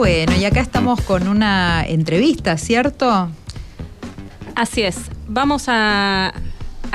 [0.00, 3.28] Bueno, y acá estamos con una entrevista, ¿cierto?
[4.54, 4.96] Así es.
[5.28, 6.32] Vamos a,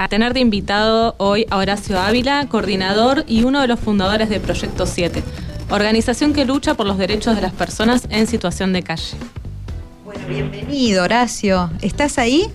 [0.09, 4.87] tener de invitado hoy a Horacio Ávila, coordinador y uno de los fundadores de Proyecto
[4.87, 5.21] 7,
[5.69, 9.17] organización que lucha por los derechos de las personas en situación de calle.
[10.03, 11.69] Bueno, bienvenido, Horacio.
[11.83, 12.47] ¿Estás ahí?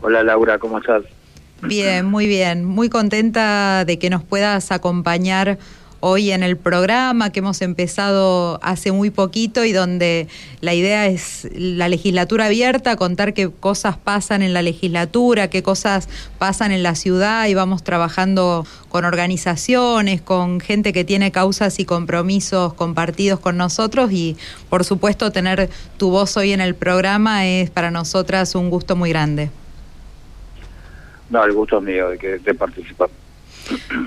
[0.00, 1.02] Hola, Laura, ¿cómo estás?
[1.60, 2.64] Bien, muy bien.
[2.64, 5.58] Muy contenta de que nos puedas acompañar
[6.08, 10.28] hoy en el programa que hemos empezado hace muy poquito y donde
[10.60, 16.08] la idea es la legislatura abierta, contar qué cosas pasan en la legislatura, qué cosas
[16.38, 21.84] pasan en la ciudad y vamos trabajando con organizaciones, con gente que tiene causas y
[21.84, 24.36] compromisos compartidos con nosotros y
[24.70, 29.10] por supuesto tener tu voz hoy en el programa es para nosotras un gusto muy
[29.10, 29.50] grande.
[31.30, 33.10] No, el gusto es mío de, que, de participar.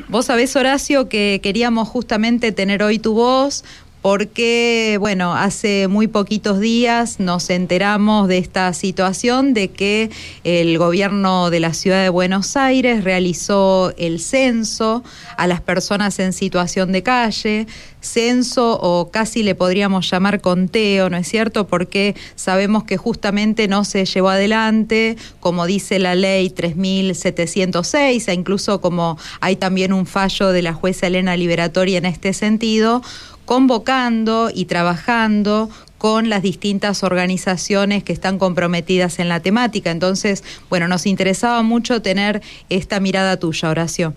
[0.08, 3.64] Vos sabés, Horacio, que queríamos justamente tener hoy tu voz
[4.02, 10.10] porque, bueno, hace muy poquitos días nos enteramos de esta situación de que
[10.46, 15.04] el gobierno de la ciudad de Buenos Aires realizó el censo
[15.38, 17.68] a las personas en situación de calle,
[18.02, 21.68] censo o casi le podríamos llamar conteo, ¿no es cierto?
[21.68, 28.80] Porque sabemos que justamente no se llevó adelante, como dice la ley 3706, e incluso
[28.80, 33.02] como hay también un fallo de la jueza Elena Liberatoria en este sentido,
[33.50, 39.90] convocando y trabajando con las distintas organizaciones que están comprometidas en la temática.
[39.90, 44.14] Entonces, bueno, nos interesaba mucho tener esta mirada tuya, Horacio.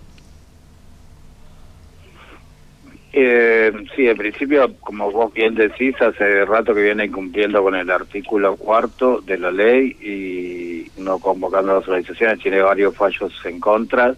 [3.11, 7.89] Eh, sí, en principio, como vos bien decís, hace rato que viene cumpliendo con el
[7.89, 13.59] artículo cuarto de la ley y no convocando a las organizaciones, tiene varios fallos en
[13.59, 14.15] contra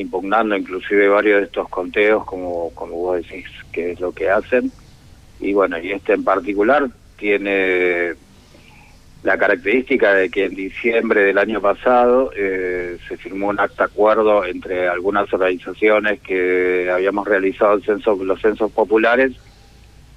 [0.00, 4.72] impugnando inclusive varios de estos conteos, como, como vos decís, que es lo que hacen.
[5.40, 8.14] Y bueno, y este en particular tiene
[9.22, 14.44] la característica de que en diciembre del año pasado eh, se firmó un acta acuerdo
[14.44, 19.32] entre algunas organizaciones que habíamos realizado el censo, los censos populares,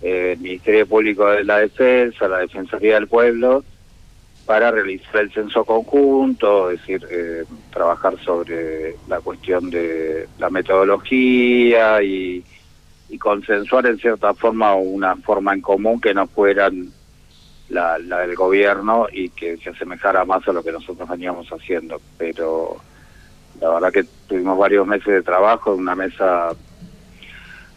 [0.01, 3.65] eh, el Ministerio Público de la Defensa, la Defensoría del Pueblo,
[4.45, 12.01] para realizar el censo conjunto, es decir, eh, trabajar sobre la cuestión de la metodología
[12.01, 12.43] y,
[13.19, 16.89] consensuar en cierta forma una forma en común que no fueran
[17.69, 22.01] la, del gobierno y que se asemejara más a lo que nosotros veníamos haciendo.
[22.17, 22.77] Pero
[23.61, 26.55] la verdad que tuvimos varios meses de trabajo en una mesa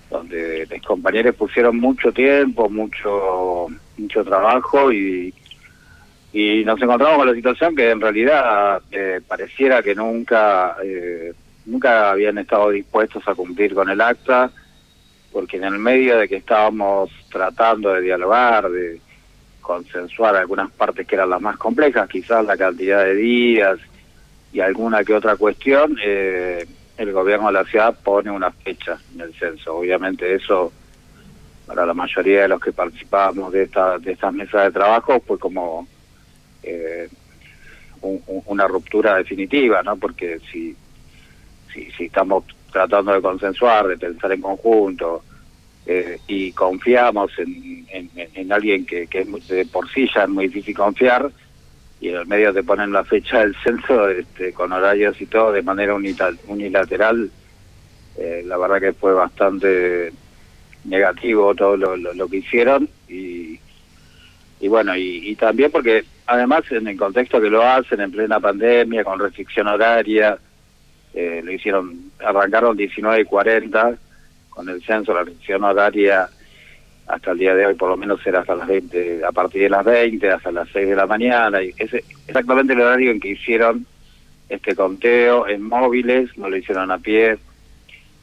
[0.09, 3.67] donde los compañeros pusieron mucho tiempo, mucho
[3.99, 5.35] mucho trabajo y
[6.39, 11.33] y nos encontramos con la situación que en realidad eh, pareciera que nunca eh,
[11.65, 14.51] nunca habían estado dispuestos a cumplir con el acta
[15.33, 19.01] porque en el medio de que estábamos tratando de dialogar de
[19.63, 23.79] consensuar algunas partes que eran las más complejas quizás la cantidad de días
[24.53, 26.67] y alguna que otra cuestión eh,
[26.99, 29.77] el gobierno de la ciudad pone una fecha en el censo.
[29.77, 30.71] Obviamente eso
[31.67, 35.39] para la mayoría de los que participábamos de esta de estas mesas de trabajo fue
[35.39, 35.87] como
[36.67, 37.09] eh,
[38.47, 39.97] una ruptura definitiva, ¿no?
[39.97, 40.77] Porque si,
[41.73, 45.23] si, si estamos tratando de consensuar, de pensar en conjunto,
[45.87, 47.87] eh, y confiamos en,
[48.35, 51.31] en, alguien que, que de por sí ya es muy difícil confiar,
[52.01, 55.53] y en el medio te ponen la fecha del censo este, con horarios y todo
[55.53, 57.31] de manera unilateral,
[58.19, 60.13] eh, la verdad que fue bastante
[60.85, 63.59] negativo todo lo, lo, que hicieron y,
[64.61, 68.41] y bueno, y, y también porque además en el contexto que lo hacen en plena
[68.41, 70.39] pandemia, con restricción horaria,
[71.15, 73.97] eh, lo hicieron, arrancaron 19 y 40
[74.51, 76.29] con el censo, la restricción horaria
[77.07, 79.69] hasta el día de hoy por lo menos era hasta las 20, a partir de
[79.71, 83.29] las 20 hasta las 6 de la mañana, y ese exactamente el horario en que
[83.29, 83.87] hicieron
[84.49, 87.39] este conteo en móviles, no lo hicieron a pie,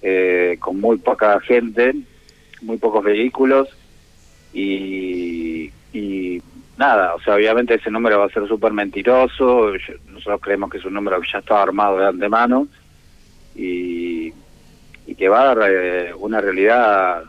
[0.02, 1.96] eh, con muy poca gente,
[2.62, 3.70] muy pocos vehículos,
[4.54, 6.42] y, y
[6.78, 9.72] nada, o sea, obviamente ese número va a ser súper mentiroso,
[10.08, 12.68] nosotros creemos que es un número que ya estaba armado de antemano
[13.56, 14.34] y,
[15.06, 17.24] y que va a dar eh, una realidad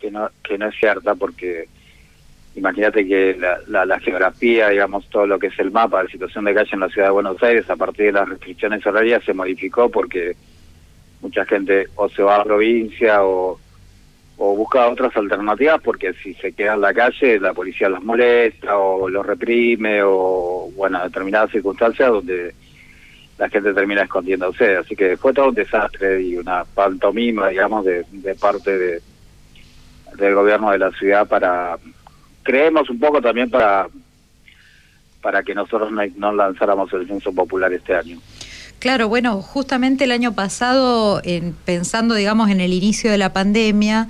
[0.00, 1.68] que no, que no es cierta porque
[2.54, 3.36] imagínate que
[3.68, 6.80] la, la, geografía, digamos, todo lo que es el mapa de situación de calle en
[6.80, 10.34] la ciudad de Buenos Aires a partir de las restricciones horarias se modificó porque
[11.20, 13.60] mucha gente o se va a la provincia o
[14.38, 18.78] o busca otras alternativas porque si se queda en la calle la policía los molesta
[18.78, 22.54] o los reprime o bueno determinadas circunstancias donde
[23.36, 28.04] la gente termina escondiéndose así que fue todo un desastre y una pantomima digamos de,
[28.40, 29.02] parte de
[30.16, 31.76] del gobierno de la ciudad para
[32.42, 33.88] creemos un poco también para
[35.20, 38.18] para que nosotros no, lanzáramos el censo popular este año.
[38.78, 44.06] Claro, bueno, justamente el año pasado, en, pensando, digamos, en el inicio de la pandemia,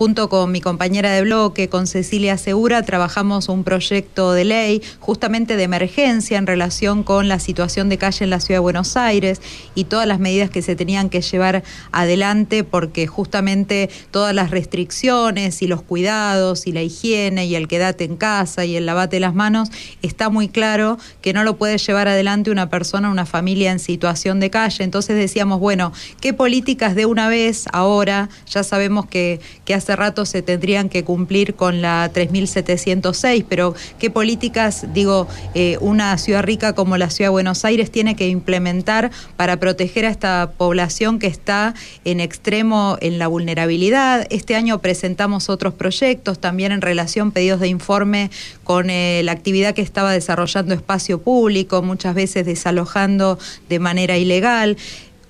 [0.00, 5.58] junto con mi compañera de bloque, con Cecilia Segura, trabajamos un proyecto de ley justamente
[5.58, 9.42] de emergencia en relación con la situación de calle en la ciudad de Buenos Aires
[9.74, 15.60] y todas las medidas que se tenían que llevar adelante porque justamente todas las restricciones
[15.60, 19.34] y los cuidados y la higiene y el quedate en casa y el lavate las
[19.34, 19.68] manos,
[20.00, 24.40] está muy claro que no lo puede llevar adelante una persona, una familia en situación
[24.40, 24.82] de calle.
[24.82, 25.92] Entonces decíamos, bueno,
[26.22, 28.30] ¿qué políticas de una vez ahora?
[28.48, 34.10] Ya sabemos que, que hace rato se tendrían que cumplir con la 3706, pero ¿qué
[34.10, 39.10] políticas, digo, eh, una ciudad rica como la ciudad de Buenos Aires tiene que implementar
[39.36, 44.26] para proteger a esta población que está en extremo en la vulnerabilidad?
[44.30, 48.30] Este año presentamos otros proyectos también en relación, pedidos de informe
[48.64, 53.38] con eh, la actividad que estaba desarrollando espacio público, muchas veces desalojando
[53.68, 54.76] de manera ilegal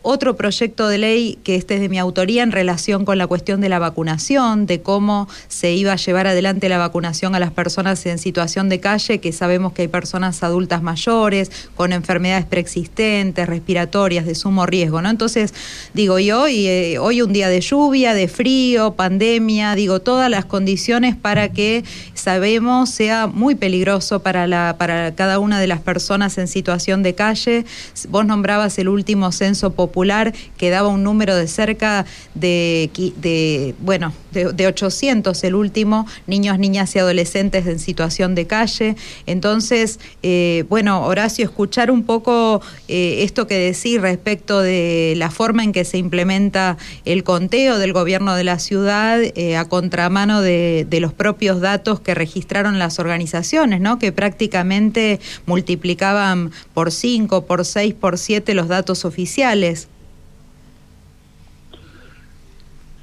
[0.03, 3.61] otro proyecto de ley que este es de mi autoría en relación con la cuestión
[3.61, 8.05] de la vacunación, de cómo se iba a llevar adelante la vacunación a las personas
[8.07, 14.25] en situación de calle, que sabemos que hay personas adultas mayores con enfermedades preexistentes, respiratorias,
[14.25, 15.11] de sumo riesgo, ¿no?
[15.11, 15.53] Entonces,
[15.93, 20.47] digo, y hoy, eh, hoy un día de lluvia, de frío, pandemia, digo, todas las
[20.47, 26.39] condiciones para que sabemos sea muy peligroso para, la, para cada una de las personas
[26.39, 27.67] en situación de calle.
[28.09, 33.75] Vos nombrabas el último censo popular Popular que daba un número de cerca de, de
[33.81, 38.95] bueno, de, 800 el último, niños, niñas y adolescentes en situación de calle.
[39.27, 45.65] Entonces, eh, bueno, Horacio, escuchar un poco eh, esto que decís respecto de la forma
[45.65, 50.87] en que se implementa el conteo del gobierno de la ciudad eh, a contramano de,
[50.89, 53.99] de, los propios datos que registraron las organizaciones, ¿no?
[53.99, 59.80] que prácticamente multiplicaban por 5, por 6, por 7 los datos oficiales.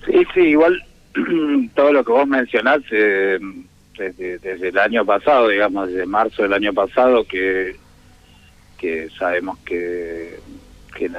[0.07, 0.81] Sí, sí, igual
[1.75, 3.37] todo lo que vos mencionás eh,
[3.97, 7.75] desde, el año pasado, digamos, desde marzo del año pasado, que,
[8.77, 10.39] que sabemos que,
[10.95, 11.11] que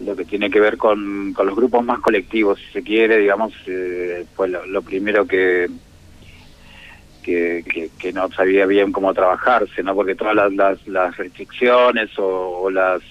[0.00, 3.52] lo que tiene que ver con, con los grupos más colectivos, si se quiere, digamos,
[3.66, 5.68] eh, fue lo, primero que,
[7.22, 9.94] que, que, no sabía bien cómo trabajarse, ¿no?
[9.94, 13.02] Porque todas las, las, restricciones o, o las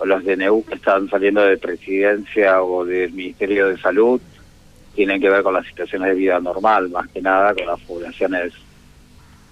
[0.00, 4.20] o los DNU que están saliendo de presidencia o del Ministerio de Salud
[4.94, 8.52] tienen que ver con las situaciones de vida normal, más que nada con las poblaciones,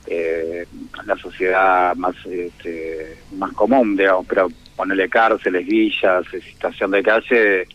[0.06, 0.66] eh,
[1.04, 7.68] la sociedad más este, más común, digamos, pero ponerle cárceles, villas, situación de calle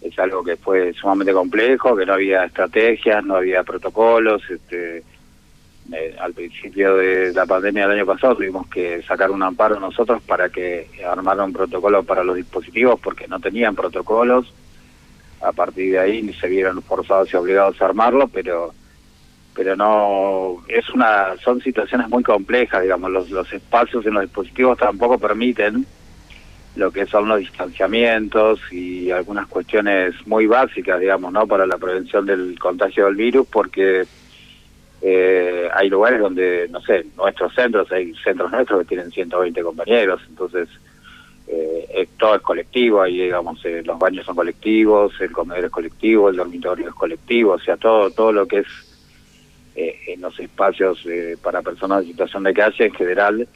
[0.00, 5.02] es algo que fue sumamente complejo, que no había estrategias, no había protocolos, este,
[5.92, 10.22] eh, al principio de la pandemia del año pasado tuvimos que sacar un amparo nosotros
[10.22, 14.52] para que armaran un protocolo para los dispositivos porque no tenían protocolos.
[15.40, 18.72] A partir de ahí se vieron forzados y obligados a armarlo, pero
[19.54, 24.78] pero no es una son situaciones muy complejas, digamos, los, los espacios en los dispositivos
[24.78, 25.84] tampoco permiten
[26.76, 31.46] lo que son los distanciamientos y algunas cuestiones muy básicas, digamos, ¿no?
[31.46, 34.04] para la prevención del contagio del virus porque
[35.02, 40.20] eh, hay lugares donde, no sé, nuestros centros, hay centros nuestros que tienen 120 compañeros,
[40.28, 40.68] entonces
[41.52, 46.28] eh, todo es colectivo, ahí digamos, eh, los baños son colectivos, el comedor es colectivo,
[46.28, 48.66] el dormitorio es colectivo, o sea, todo, todo lo que es
[49.74, 51.04] eh, en los espacios
[51.42, 53.48] para personas en situación de calle en general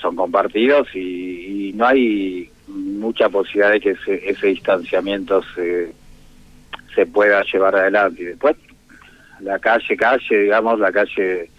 [0.00, 5.92] son compartidos y, no hay mucha posibilidad de que ese, ese distanciamiento se,
[6.94, 8.22] se pueda llevar adelante.
[8.22, 8.56] Y después
[9.42, 11.50] la calle, calle, digamos, la calle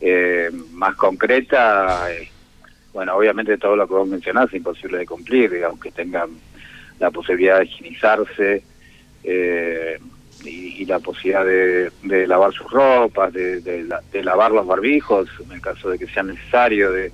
[0.00, 2.28] eh, más concreta, eh,
[2.92, 6.30] bueno, obviamente todo lo que vos mencionás es imposible de cumplir, digamos, que tengan
[7.00, 8.62] la posibilidad de higienizarse
[9.24, 9.98] eh,
[10.44, 13.86] y, la posibilidad de, lavar sus ropas, de,
[14.22, 17.10] lavar los barbijos, en el caso de que sea necesario, de,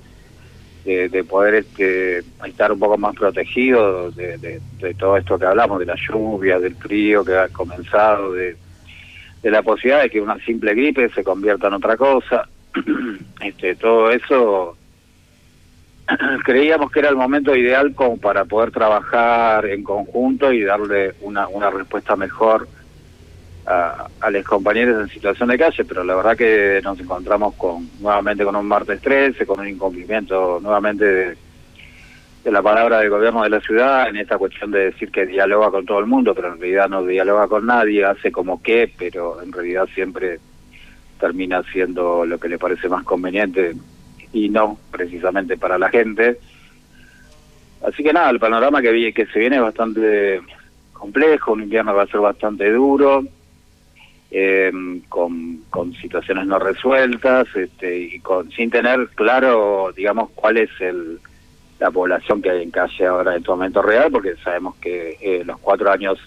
[0.85, 4.61] de, poder este, estar un poco más protegido de,
[4.99, 8.57] todo esto que hablamos, de la lluvia, del frío que ha comenzado, de
[9.43, 12.49] de la posibilidad de que una simple gripe se convierta en otra cosa.
[13.41, 14.77] este, todo eso
[16.45, 21.49] creíamos que era el momento ideal como para poder trabajar en conjunto y darle una,
[21.49, 22.69] una respuesta mejor
[23.67, 27.89] a, a los compañeros en situación de calle, pero la verdad que nos encontramos con
[28.01, 31.37] nuevamente con un martes 13, con un incumplimiento nuevamente de
[32.45, 35.85] la palabra del gobierno de la ciudad en esta cuestión de decir que dialoga con
[35.85, 39.53] todo el mundo, pero en realidad no dialoga con nadie, hace como que, pero en
[39.53, 40.39] realidad siempre
[41.19, 43.75] termina haciendo lo que le parece más conveniente
[44.33, 46.39] y no precisamente para la gente.
[47.87, 50.41] Así que nada, el panorama que, que se viene es bastante
[50.95, 53.23] complejo, un invierno va a ser bastante duro,
[54.31, 54.73] eh,
[55.09, 61.19] con, con situaciones no resueltas este, y con sin tener claro, digamos, cuál es el
[61.81, 65.43] la población que hay en calle ahora en este momento real, porque sabemos que eh,
[65.45, 66.19] los cuatro años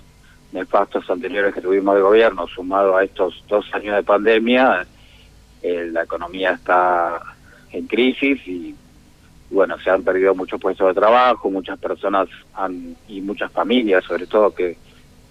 [0.52, 4.86] nefastos anteriores que tuvimos de gobierno, sumado a estos dos años de pandemia,
[5.62, 7.22] eh, la economía está
[7.72, 8.76] en crisis y
[9.52, 14.26] bueno, se han perdido muchos puestos de trabajo, muchas personas han, y muchas familias, sobre
[14.26, 14.76] todo, que,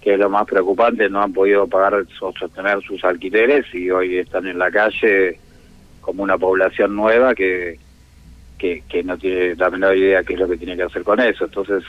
[0.01, 4.19] que es lo más preocupante, no han podido pagar o sostener sus alquileres y hoy
[4.19, 5.41] están en la calle
[6.01, 7.79] como una población nueva que
[8.63, 11.45] que, no tiene la menor idea qué es lo que tiene que hacer con eso.
[11.45, 11.83] Entonces,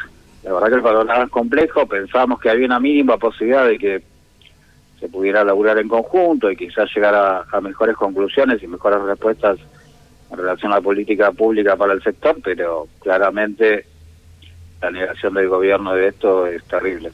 [0.44, 4.04] la verdad que el panorama es complejo, pensamos que había una mínima posibilidad de que
[5.00, 9.60] se pudiera laburar en conjunto y quizás llegar a, mejores conclusiones y mejores respuestas
[10.32, 13.86] en relación a la política pública para el sector, pero claramente
[14.82, 17.12] la negación del gobierno de esto es terrible.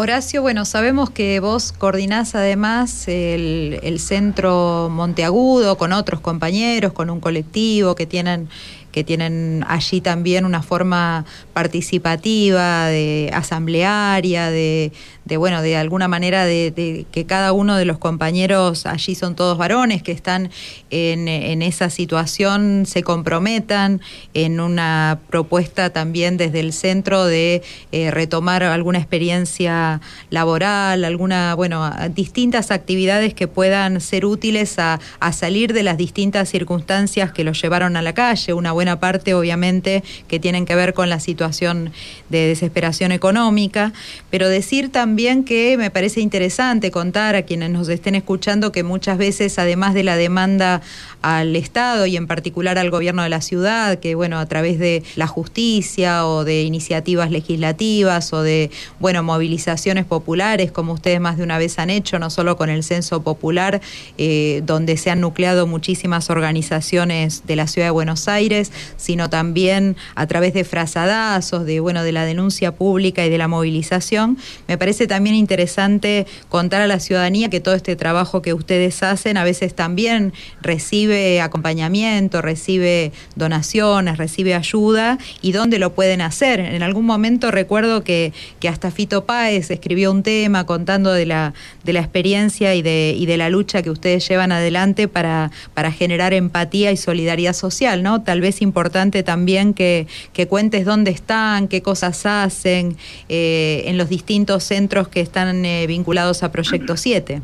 [0.00, 7.10] Horacio, bueno, sabemos que vos coordinás además el, el, centro Monteagudo con otros compañeros, con
[7.10, 8.48] un colectivo que tienen
[8.92, 14.92] que tienen allí también una forma participativa, de asamblearia, de,
[15.28, 19.58] de bueno, de alguna manera de, que cada uno de los compañeros allí son todos
[19.58, 20.50] varones que están
[20.90, 21.28] en,
[21.60, 24.00] esa situación, se comprometan
[24.32, 31.90] en una propuesta también desde el centro de eh, retomar alguna experiencia laboral, alguna, bueno,
[32.14, 34.98] distintas actividades que puedan ser útiles a
[35.32, 40.02] salir de las distintas circunstancias que los llevaron a la calle, una buena parte obviamente
[40.26, 41.92] que tienen que ver con la situación
[42.30, 43.92] de desesperación económica,
[44.30, 49.18] pero decir también que me parece interesante contar a quienes nos estén escuchando que muchas
[49.18, 50.80] veces además de la demanda
[51.22, 55.02] al Estado y en particular al gobierno de la ciudad, que bueno, a través de
[55.16, 58.70] la justicia o de iniciativas legislativas o de,
[59.00, 62.84] bueno, movilizaciones populares, como ustedes más de una vez han hecho, no solo con el
[62.84, 63.80] censo popular,
[64.18, 69.96] eh, donde se han nucleado muchísimas organizaciones de la ciudad de Buenos Aires, sino también
[70.14, 74.38] a través de frazadazos, de, bueno, de la denuncia pública y de la movilización.
[74.68, 79.36] Me parece también interesante contar a la ciudadanía que todo este trabajo que ustedes hacen
[79.36, 86.60] a veces también recibe acompañamiento, recibe donaciones, recibe ayuda y dónde lo pueden hacer.
[86.60, 91.54] En algún momento recuerdo que, que hasta Fito Páez escribió un tema contando de la,
[91.84, 95.90] de la experiencia y de, y de la lucha que ustedes llevan adelante para, para
[95.90, 98.22] generar empatía y solidaridad social, ¿no?
[98.22, 102.96] Tal vez importante también que, que cuentes dónde están, qué cosas hacen
[103.28, 107.42] eh, en los distintos centros que están eh, vinculados a Proyecto 7.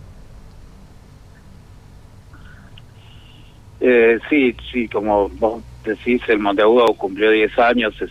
[3.80, 8.10] Eh, sí, sí, como vos decís, el Monteagudo cumplió 10 años, es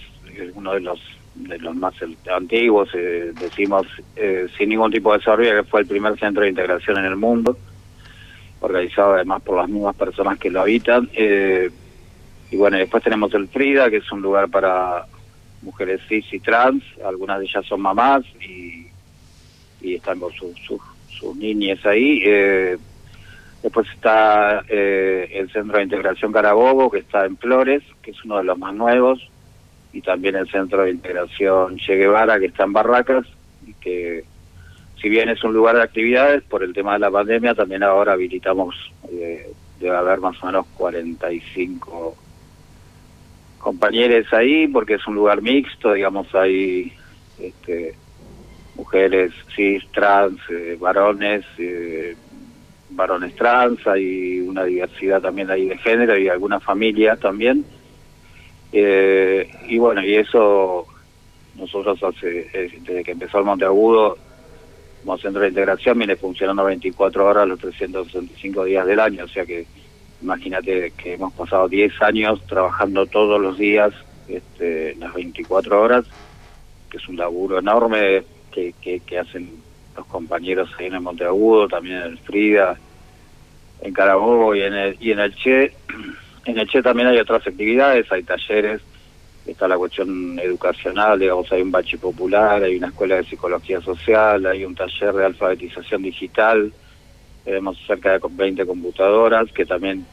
[0.55, 0.99] uno de los
[1.35, 1.95] de los más
[2.31, 3.87] antiguos, decimos
[4.55, 7.57] sin ningún tipo de desarrollo, que fue el primer centro de integración en el mundo,
[8.63, 11.09] organizado además por las mismas personas que lo habitan.
[11.13, 11.69] Eh,
[12.49, 15.05] y bueno, después tenemos el Frida, que es un lugar para
[15.61, 18.82] mujeres cis y trans, algunas de ellas son mamás y,
[19.83, 20.55] y están sus,
[21.09, 22.21] sus, niñas ahí.
[22.25, 22.77] Eh,
[23.61, 28.37] después está eh, el Centro de Integración Carabobo, que está en Flores, que es uno
[28.37, 29.29] de los más nuevos,
[29.93, 33.25] y también el Centro de Integración Che Guevara, que está en Barracas,
[33.65, 34.25] y que
[35.01, 38.13] si bien es un lugar de actividades, por el tema de la pandemia, también ahora
[38.13, 38.75] habilitamos,
[39.11, 42.15] eh, debe haber más o menos 45
[43.59, 46.93] compañeros ahí porque es un lugar mixto, digamos, hay
[47.39, 47.95] este,
[48.75, 52.15] mujeres cis, trans, eh, varones, eh,
[52.89, 57.65] varones trans, hay una diversidad también ahí de género y alguna familia también.
[58.71, 60.87] Eh, y bueno, y eso
[61.55, 62.49] nosotros hace,
[62.81, 64.17] desde que empezó el Monteagudo,
[65.03, 69.45] como centro de integración, viene funcionando 24 horas los 365 días del año, o sea
[69.45, 69.65] que
[70.23, 73.93] Imagínate que hemos pasado 10 años trabajando todos los días,
[74.29, 76.05] este, las 24 horas,
[76.89, 79.49] que es un laburo enorme que, hacen
[79.95, 82.77] los compañeros ahí en el Monteagudo, también en el Frida,
[83.81, 85.73] en Carabobo y en el, y en el Che.
[86.45, 88.81] En el Che también hay otras actividades, hay talleres,
[89.45, 94.45] está la cuestión educacional, digamos, hay un bache popular, hay una escuela de psicología social,
[94.45, 96.73] hay un taller de alfabetización digital,
[97.45, 100.05] tenemos cerca de 20 computadoras que también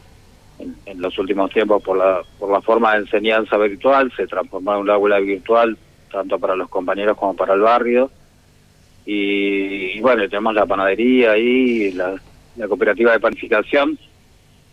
[0.87, 4.80] en, los últimos tiempos por la, por la forma de enseñanza virtual, se transformó en
[4.82, 5.76] un aula virtual
[6.11, 8.11] tanto para los compañeros como para el barrio.
[9.07, 12.21] Y, bueno, tenemos la panadería ahí, la,
[12.57, 13.99] la cooperativa de panificación.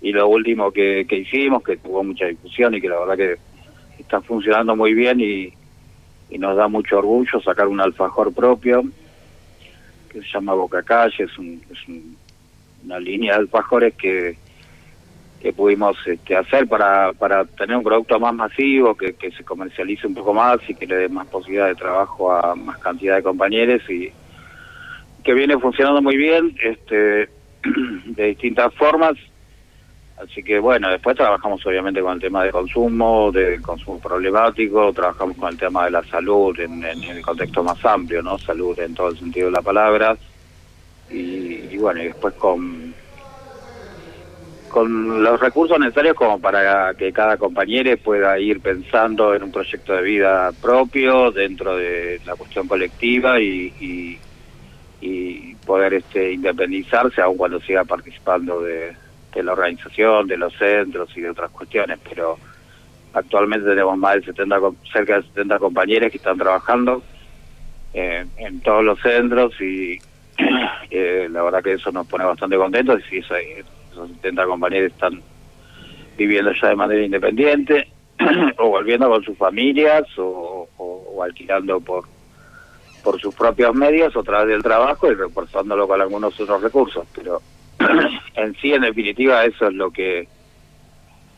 [0.02, 3.36] Y lo último que, que hicimos, que tuvo mucha discusión y que la verdad que
[4.00, 5.52] está funcionando muy bien y,
[6.30, 8.84] y nos da mucho orgullo sacar un alfajor propio
[10.10, 11.80] que se llama Boca Calle, es, un, es
[12.84, 14.38] una línea de alfajores que,
[15.42, 20.08] que pudimos este, hacer para, para tener un producto más masivo, que, que se comercialice
[20.08, 23.24] un poco más y que le dé más posibilidad de trabajo a más cantidad de
[23.24, 24.12] compañeros y
[25.24, 27.30] que viene funcionando muy bien este
[28.06, 29.18] de distintas formas
[30.18, 35.38] Así que bueno, después trabajamos obviamente con el tema de consumo, de consumo problemático, trabajamos
[35.38, 38.40] con el tema de la salud en, el contexto más amplio, ¿no?
[38.40, 40.18] Salud en todo el sentido de la palabra.
[41.12, 42.87] Y, bueno, y después con,
[44.70, 49.94] con los recursos necesarios como para que cada compañero pueda ir pensando en un proyecto
[49.94, 54.20] de vida propio dentro de la cuestión colectiva y,
[55.02, 58.96] y poder este independizarse aun cuando siga participando de
[59.44, 62.38] la organización, de los centros y de otras cuestiones, pero
[63.14, 64.60] actualmente tenemos más de 70,
[64.92, 67.04] cerca de 70 compañeros que están trabajando
[67.94, 70.00] eh, en todos los centros y
[70.90, 73.38] eh, la verdad que eso nos pone bastante contentos y esos,
[73.98, 75.22] esos 70 compañeros están
[76.18, 77.88] viviendo ya de manera independiente
[78.58, 80.68] o volviendo con sus familias o,
[81.24, 82.06] alquilando por
[83.04, 87.42] por sus propios medios o través del trabajo y reforzándolo con algunos otros recursos, pero
[88.36, 90.28] en sí, en definitiva, eso es lo que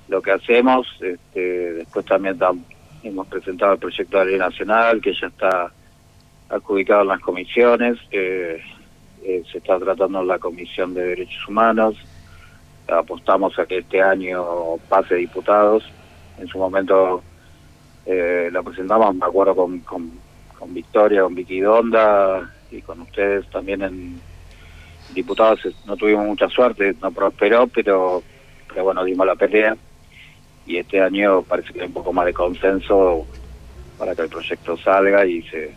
[0.07, 0.87] lo que hacemos.
[0.99, 2.37] Este, después también
[3.03, 5.71] hemos presentado el proyecto de ley nacional, que ya está
[6.49, 7.97] adjudicado en las comisiones.
[8.11, 8.61] Eh,
[9.23, 11.95] eh, se está tratando en la Comisión de Derechos Humanos.
[12.91, 15.83] Apostamos a que este año pase diputados.
[16.37, 17.21] En su momento
[18.05, 20.11] eh, lo presentamos, me acuerdo, con, con,
[20.57, 24.21] con Victoria, con Vicky Donda y con ustedes también en
[25.13, 28.21] diputados no tuvimos mucha suerte, no prosperó, pero,
[28.67, 29.75] pero bueno, dimos la pelea
[30.65, 33.25] y este año parece que hay un poco más de consenso
[33.97, 35.73] para que el proyecto salga y se,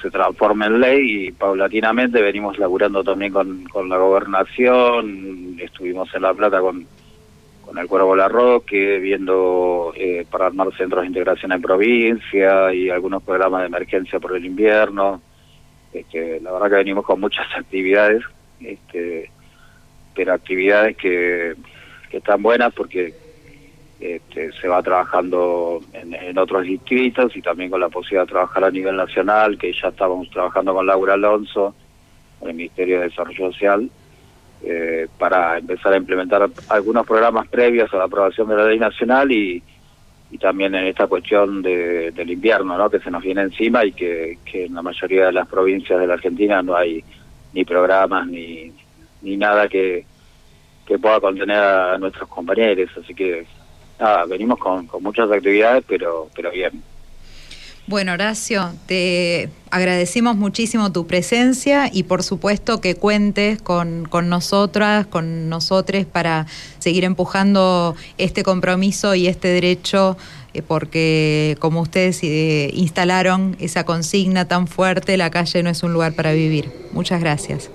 [0.00, 6.22] se transforme en ley y paulatinamente venimos laburando también con, con la gobernación, estuvimos en
[6.22, 6.86] La Plata con,
[7.68, 13.22] con el Cuervo Larroque, viendo eh, para armar centros de integración en provincia y algunos
[13.22, 15.20] programas de emergencia por el invierno,
[15.92, 18.22] este, la verdad que venimos con muchas actividades,
[18.60, 19.30] este,
[20.14, 21.54] pero actividades que,
[22.10, 23.14] están buenas porque
[24.00, 28.70] este, se va trabajando en, otros distritos y también con la posibilidad de trabajar a
[28.70, 31.74] nivel nacional, que ya estábamos trabajando con Laura Alonso,
[32.38, 33.90] con el Ministerio de Desarrollo Social,
[34.62, 39.32] eh, para empezar a implementar algunos programas previos a la aprobación de la ley nacional
[39.32, 39.62] y,
[40.30, 42.88] y también en esta cuestión de, del invierno, ¿no?
[42.88, 46.06] que se nos viene encima y que, que, en la mayoría de las provincias de
[46.06, 47.02] la Argentina no hay
[47.52, 48.72] ni programas ni,
[49.22, 50.04] ni nada que,
[50.86, 52.90] que pueda contener a nuestros compañeros.
[52.96, 53.46] Así que
[53.98, 56.82] nada, venimos con, con muchas actividades, pero, pero bien.
[57.88, 65.06] Bueno, Horacio, te agradecemos muchísimo tu presencia y por supuesto que cuentes con, con nosotras,
[65.06, 66.46] con nosotros para
[66.80, 70.18] seguir empujando este compromiso y este derecho,
[70.52, 75.94] eh, porque como ustedes eh, instalaron esa consigna tan fuerte, la calle no es un
[75.94, 76.70] lugar para vivir.
[76.92, 77.70] Muchas gracias.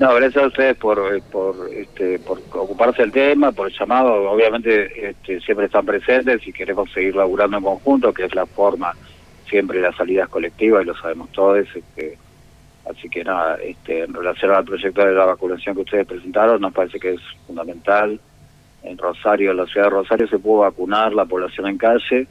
[0.00, 4.30] No, gracias a ustedes por, eh, por, este, por ocuparse del tema, por el llamado.
[4.30, 8.94] Obviamente este, siempre están presentes y queremos seguir laburando en conjunto, que es la forma
[9.46, 11.66] siempre las salidas colectivas y lo sabemos todos.
[11.74, 12.16] Este,
[12.90, 16.72] así que nada, este, en relación al proyecto de la vacunación que ustedes presentaron, nos
[16.72, 18.18] parece que es fundamental.
[18.82, 22.26] En Rosario, en la ciudad de Rosario, se pudo vacunar la población en calle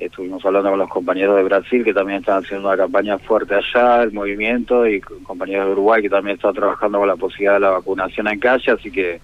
[0.00, 4.02] Estuvimos hablando con los compañeros de Brasil que también están haciendo una campaña fuerte allá,
[4.02, 7.70] el movimiento, y compañeros de Uruguay que también están trabajando con la posibilidad de la
[7.70, 9.20] vacunación en calle, así que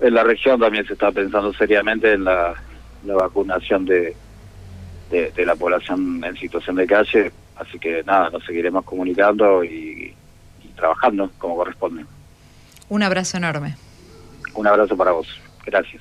[0.00, 2.54] en la región también se está pensando seriamente en la,
[3.04, 4.16] vacunación de,
[5.10, 10.14] de, la población en situación de calle, así que nada, nos seguiremos comunicando y
[10.74, 12.06] trabajando como corresponde.
[12.88, 13.76] Un abrazo enorme.
[14.54, 15.28] Un abrazo para vos.
[15.64, 15.98] Gracias.